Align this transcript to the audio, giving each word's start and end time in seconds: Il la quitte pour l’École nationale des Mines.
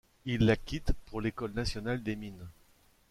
Il 0.25 0.47
la 0.47 0.55
quitte 0.55 0.93
pour 1.05 1.21
l’École 1.21 1.53
nationale 1.53 2.01
des 2.01 2.15
Mines. 2.15 2.47